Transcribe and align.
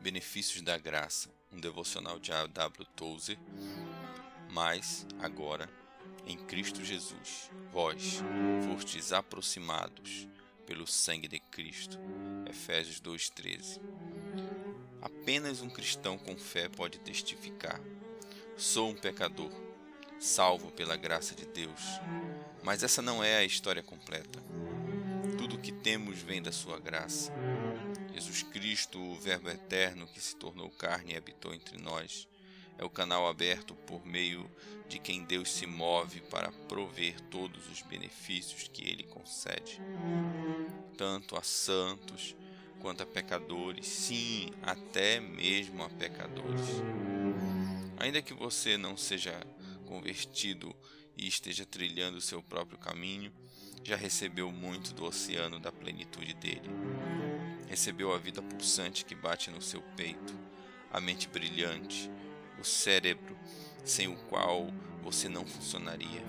Benefícios 0.00 0.62
da 0.62 0.78
Graça, 0.78 1.28
um 1.52 1.60
devocional 1.60 2.18
de 2.18 2.32
A.W. 2.32 2.86
Tozer, 2.96 3.38
mas 4.48 5.06
agora 5.18 5.68
em 6.26 6.38
Cristo 6.38 6.82
Jesus, 6.82 7.50
vós 7.70 8.22
fostes 8.66 9.12
aproximados 9.12 10.26
pelo 10.64 10.86
sangue 10.86 11.28
de 11.28 11.38
Cristo. 11.38 11.98
Efésios 12.48 12.98
2:13. 12.98 13.78
Apenas 15.02 15.60
um 15.60 15.68
cristão 15.68 16.16
com 16.16 16.34
fé 16.34 16.66
pode 16.68 16.98
testificar: 17.00 17.78
sou 18.56 18.88
um 18.88 18.96
pecador, 18.96 19.52
salvo 20.18 20.70
pela 20.72 20.96
graça 20.96 21.34
de 21.34 21.44
Deus. 21.44 22.00
Mas 22.62 22.82
essa 22.82 23.02
não 23.02 23.22
é 23.22 23.36
a 23.36 23.44
história 23.44 23.82
completa. 23.82 24.49
Temos 25.90 26.22
vem 26.22 26.40
da 26.40 26.52
sua 26.52 26.78
graça. 26.78 27.32
Jesus 28.14 28.44
Cristo, 28.44 28.96
o 28.96 29.16
Verbo 29.16 29.50
eterno 29.50 30.06
que 30.06 30.20
se 30.20 30.36
tornou 30.36 30.70
carne 30.70 31.14
e 31.14 31.16
habitou 31.16 31.52
entre 31.52 31.82
nós, 31.82 32.28
é 32.78 32.84
o 32.84 32.88
canal 32.88 33.26
aberto 33.26 33.74
por 33.74 34.06
meio 34.06 34.48
de 34.88 35.00
quem 35.00 35.24
Deus 35.24 35.50
se 35.50 35.66
move 35.66 36.20
para 36.30 36.52
prover 36.68 37.20
todos 37.22 37.68
os 37.68 37.82
benefícios 37.82 38.70
que 38.72 38.88
Ele 38.88 39.02
concede, 39.02 39.82
tanto 40.96 41.36
a 41.36 41.42
santos 41.42 42.36
quanto 42.78 43.02
a 43.02 43.06
pecadores, 43.06 43.84
sim, 43.88 44.52
até 44.62 45.18
mesmo 45.18 45.82
a 45.82 45.90
pecadores. 45.90 46.68
Ainda 47.96 48.22
que 48.22 48.32
você 48.32 48.78
não 48.78 48.96
seja 48.96 49.44
convertido 49.86 50.72
e 51.16 51.26
esteja 51.26 51.66
trilhando 51.66 52.18
o 52.18 52.22
seu 52.22 52.40
próprio 52.40 52.78
caminho, 52.78 53.32
já 53.82 53.96
recebeu 53.96 54.50
muito 54.50 54.94
do 54.94 55.04
oceano 55.04 55.58
da 55.58 55.72
plenitude 55.72 56.34
dele 56.34 56.70
recebeu 57.70 58.12
a 58.12 58.18
vida 58.18 58.42
pulsante 58.42 59.04
que 59.04 59.14
bate 59.14 59.48
no 59.48 59.62
seu 59.62 59.80
peito, 59.96 60.36
a 60.92 61.00
mente 61.00 61.28
brilhante, 61.28 62.10
o 62.58 62.64
cérebro 62.64 63.38
sem 63.84 64.08
o 64.08 64.16
qual 64.28 64.66
você 65.00 65.28
não 65.28 65.46
funcionaria, 65.46 66.20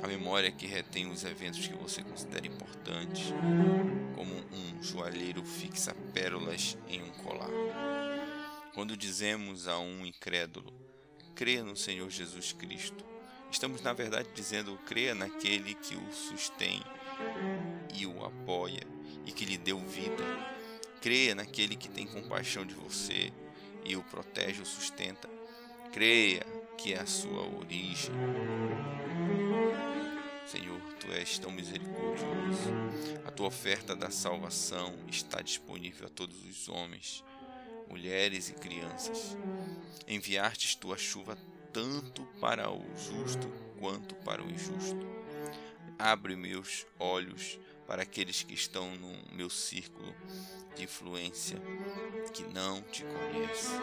a 0.00 0.06
memória 0.06 0.52
que 0.52 0.64
retém 0.64 1.10
os 1.10 1.24
eventos 1.24 1.66
que 1.66 1.74
você 1.74 2.04
considera 2.04 2.46
importantes, 2.46 3.32
como 4.14 4.32
um 4.32 4.80
joalheiro 4.80 5.44
fixa 5.44 5.92
pérolas 6.14 6.78
em 6.88 7.02
um 7.02 7.10
colar. 7.10 7.50
Quando 8.74 8.96
dizemos 8.96 9.66
a 9.66 9.76
um 9.80 10.06
incrédulo, 10.06 10.72
creia 11.34 11.64
no 11.64 11.76
Senhor 11.76 12.08
Jesus 12.10 12.52
Cristo, 12.52 13.04
estamos 13.54 13.80
na 13.82 13.92
verdade 13.92 14.28
dizendo 14.34 14.76
creia 14.84 15.14
naquele 15.14 15.74
que 15.74 15.94
o 15.94 16.12
sustém 16.12 16.82
e 17.94 18.04
o 18.04 18.24
apoia 18.24 18.82
e 19.24 19.30
que 19.30 19.44
lhe 19.44 19.56
deu 19.56 19.78
vida. 19.78 20.24
Creia 21.00 21.36
naquele 21.36 21.76
que 21.76 21.88
tem 21.88 22.04
compaixão 22.04 22.66
de 22.66 22.74
você 22.74 23.32
e 23.84 23.94
o 23.94 24.02
protege 24.02 24.58
ou 24.58 24.66
sustenta. 24.66 25.30
Creia 25.92 26.44
que 26.76 26.94
é 26.94 26.98
a 26.98 27.06
sua 27.06 27.42
origem. 27.56 28.12
Senhor, 30.46 30.80
tu 30.98 31.12
és 31.12 31.38
tão 31.38 31.52
misericordioso. 31.52 32.70
A 33.24 33.30
tua 33.30 33.46
oferta 33.46 33.94
da 33.94 34.10
salvação 34.10 34.96
está 35.08 35.40
disponível 35.40 36.08
a 36.08 36.10
todos 36.10 36.44
os 36.44 36.68
homens, 36.68 37.22
mulheres 37.88 38.48
e 38.48 38.54
crianças. 38.54 39.36
Enviastes 40.08 40.74
tua 40.74 40.98
chuva 40.98 41.38
tanto 41.74 42.22
para 42.40 42.70
o 42.70 42.80
justo 42.96 43.48
quanto 43.80 44.14
para 44.14 44.40
o 44.40 44.48
injusto. 44.48 45.04
Abre 45.98 46.36
meus 46.36 46.86
olhos 46.98 47.58
para 47.86 48.02
aqueles 48.02 48.44
que 48.44 48.54
estão 48.54 48.94
no 48.96 49.12
meu 49.34 49.50
círculo 49.50 50.14
de 50.76 50.84
influência 50.84 51.60
que 52.32 52.44
não 52.44 52.80
te 52.82 53.02
conhecem. 53.02 53.80